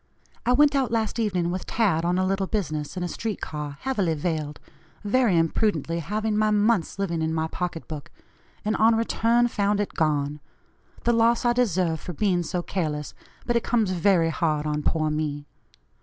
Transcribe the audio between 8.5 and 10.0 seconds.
and, on return, found it